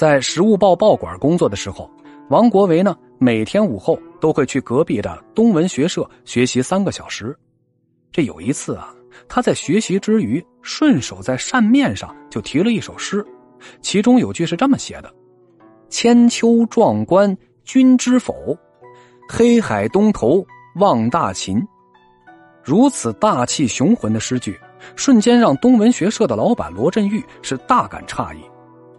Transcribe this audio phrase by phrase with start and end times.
[0.00, 1.90] 在《食物报》报馆工作的时候，
[2.30, 7.36] 王国维呢每天午后都会去隔壁的东文学社学习三个小时。
[8.10, 8.94] 这有一次啊，
[9.28, 13.22] 他在学习之余，顺手在扇面上就题了一首诗，
[13.82, 15.14] 其中有句是这么写的
[15.90, 18.56] ：“千秋壮观君知否？
[19.28, 20.42] 黑海东头
[20.76, 21.62] 望大秦。”
[22.64, 24.58] 如此大气雄浑的诗句，
[24.96, 28.40] 瞬间让东文学社的老板罗振玉是大感诧异。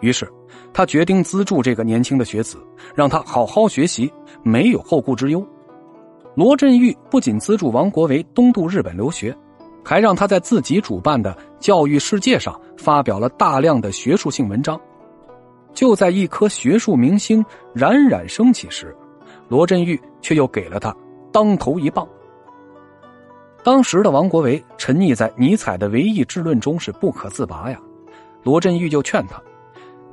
[0.00, 0.30] 于是，
[0.72, 2.58] 他决定资助这个年轻的学子，
[2.94, 4.12] 让他好好学习，
[4.42, 5.44] 没有后顾之忧。
[6.34, 9.34] 罗振玉不仅资助王国维东渡日本留学，
[9.82, 14.78] 还让他在自己主办的《教育世界》上发表了大量的学术性文章。
[15.72, 18.94] 就在一颗学术明星冉冉升起时，
[19.48, 20.94] 罗振玉却又给了他
[21.32, 22.06] 当头一棒。
[23.62, 27.80] 当时的王国维沉溺在尼采的唯意志论中是不可自拔呀，
[28.42, 29.42] 罗振玉就劝他：“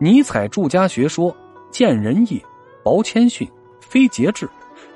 [0.04, 1.34] 尼采著家学说，
[1.72, 2.44] 见仁义，
[2.84, 4.50] 薄谦逊，非节制。”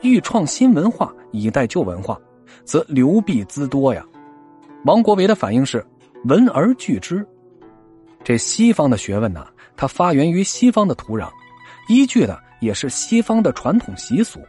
[0.04, 2.20] 欲创新文化以待旧文化，
[2.66, 4.06] 则流弊滋多呀。
[4.84, 5.84] 王国维的反应是
[6.26, 7.26] 闻而惧之。
[8.22, 11.30] 这西方的学问呢，它发源于西方的土壤，
[11.88, 14.42] 依据的也是西方的传统习俗。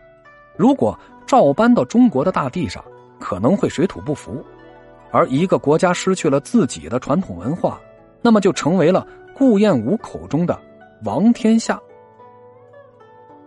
[0.56, 2.84] 如果照搬到中国的大地上，
[3.20, 4.44] 可能会水土不服。
[5.12, 7.80] 而一个国家失去了自己的传统文化，
[8.22, 10.58] 那么就成为了顾炎武口中的
[11.04, 11.80] 王天下。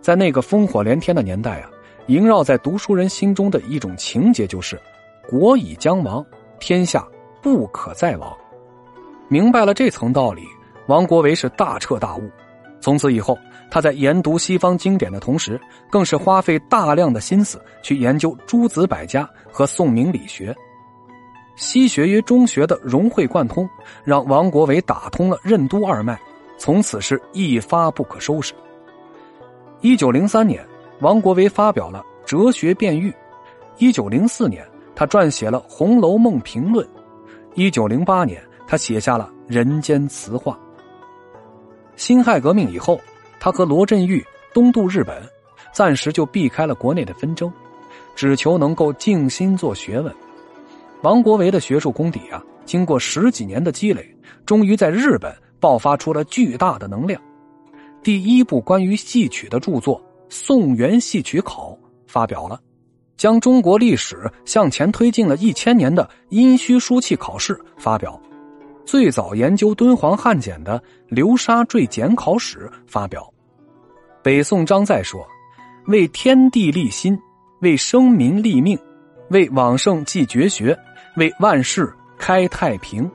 [0.00, 1.70] 在那个烽火连天的年代啊。
[2.08, 4.76] 萦绕在读书人心中的一种情节，就是
[5.30, 6.26] “国已将亡，
[6.58, 7.06] 天下
[7.40, 8.36] 不可再亡”。
[9.30, 10.42] 明白了这层道理，
[10.88, 12.28] 王国维是大彻大悟。
[12.80, 13.38] 从此以后，
[13.70, 20.52] 他在研读西方经典的同时，更是花费大量的心思去研究诸子百家和宋明理学。
[21.62, 23.70] 西学与中学的融会贯通，
[24.02, 26.20] 让王国维打通了任督二脉，
[26.58, 28.52] 从此是一发不可收拾。
[29.80, 30.60] 一九零三年。
[31.00, 33.10] 王国维发表了《哲学辩喻》，
[33.78, 34.64] 一九零四年，
[34.94, 36.86] 他撰写了《红楼梦评论》，
[37.54, 40.52] 一九零八年，他写下了《人间词话》。
[41.96, 43.00] 辛亥革命以后，
[43.40, 44.24] 他和罗振玉
[44.54, 45.20] 东渡日本，
[45.72, 47.52] 暂时就避开了国内的纷争，
[48.14, 50.14] 只求能够静心做学问。
[51.02, 54.08] 王国维的学术功底啊，经过十几年的积累，
[54.46, 57.20] 终于在日本爆发出了巨大的能量。
[58.02, 60.00] 第一部关于戏曲的著作。
[60.34, 61.72] 《宋元戏曲考》
[62.06, 62.58] 发表了，
[63.18, 68.18] 将中国历史向前推进了一千年的殷墟书契考试发表，
[68.86, 73.30] 最早研究敦煌汉简的《流沙坠简考史》发表。
[74.22, 75.22] 北宋张载说
[75.88, 77.18] ：“为天地立心，
[77.60, 78.78] 为生民立命，
[79.28, 80.74] 为往圣继绝学，
[81.16, 83.10] 为万世开太平。”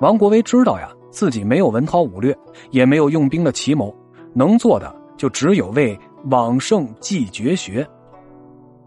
[0.00, 2.36] 王国维知道呀，自己没有文韬武略，
[2.70, 3.94] 也没有用兵的奇谋，
[4.32, 5.98] 能做的就只有为。
[6.28, 7.86] 往圣继绝学，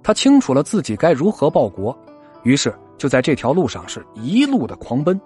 [0.03, 1.97] 他清楚了自己该如何报国，
[2.43, 5.17] 于是就在这条路上是一路的狂奔。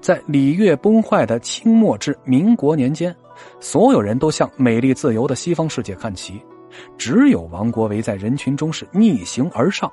[0.00, 3.12] 在礼乐崩坏的清末至民国年间，
[3.58, 6.40] 所有人都向美丽自由的西方世界看齐，
[6.96, 9.90] 只有王国维在人群中是逆行而上，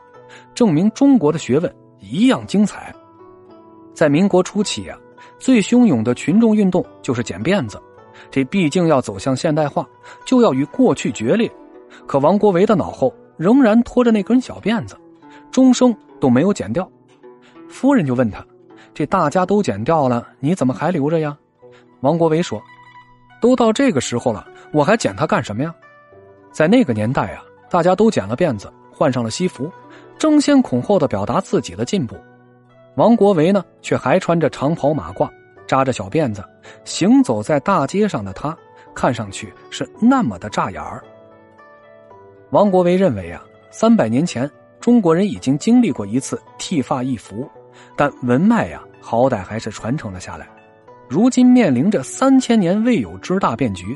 [0.53, 2.93] 证明中国的学问一样精彩。
[3.93, 4.97] 在民国初期啊，
[5.37, 7.81] 最汹涌的群众运动就是剪辫子。
[8.31, 9.87] 这毕竟要走向现代化，
[10.25, 11.49] 就要与过去决裂。
[12.05, 14.97] 可王国维的脑后仍然拖着那根小辫子，
[15.51, 16.89] 终生都没有剪掉。
[17.67, 18.45] 夫人就问他
[18.93, 21.37] ：“这大家都剪掉了，你怎么还留着呀？”
[22.01, 22.61] 王国维说
[23.41, 25.73] ：“都到这个时候了，我还剪它干什么呀？”
[26.51, 29.71] 在那个年代啊，大家都剪了辫子，换上了西服，
[30.19, 32.15] 争先恐后的表达自己的进步。
[32.95, 35.27] 王国维呢，却还穿着长袍马褂。
[35.65, 36.43] 扎着小辫子，
[36.83, 38.57] 行走在大街上的他，
[38.95, 41.03] 看上去是那么的扎眼儿。
[42.49, 44.49] 王国维认为啊，三百年前
[44.79, 47.47] 中国人已经经历过一次剃发易服，
[47.95, 50.49] 但文脉呀，好歹还是传承了下来。
[51.07, 53.95] 如今面临着三千年未有之大变局，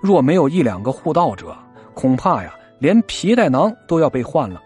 [0.00, 1.54] 若没有一两个护道者，
[1.92, 4.62] 恐怕呀，连皮带囊都要被换了。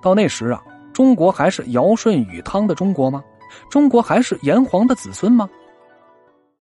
[0.00, 0.62] 到那时啊，
[0.92, 3.22] 中国还是尧舜禹汤的中国吗？
[3.68, 5.48] 中国还是炎黄的子孙吗？